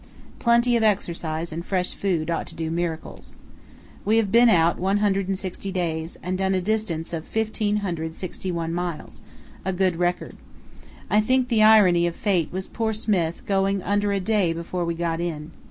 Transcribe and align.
Plenty 0.39 0.75
of 0.75 0.81
exercise 0.81 1.51
and 1.51 1.63
fresh 1.63 1.93
food 1.93 2.31
ought 2.31 2.47
to 2.47 2.55
do 2.55 2.71
miracles. 2.71 3.35
We 4.03 4.17
have 4.17 4.31
been 4.31 4.49
out 4.49 4.79
160 4.79 5.71
days, 5.71 6.17
and 6.23 6.39
done 6.39 6.55
a 6.55 6.59
distance 6.59 7.13
of 7.13 7.21
1561 7.21 8.73
miles, 8.73 9.21
a 9.63 9.71
good 9.71 9.97
record. 9.97 10.37
I 11.07 11.21
think 11.21 11.49
the 11.49 11.61
irony 11.61 12.07
of 12.07 12.15
fate 12.15 12.51
was 12.51 12.67
poor 12.67 12.93
Smith 12.93 13.45
going 13.45 13.83
under 13.83 14.11
a 14.11 14.19
day 14.19 14.53
before 14.53 14.85
we 14.85 14.95
got 14.95 15.21
in. 15.21 15.51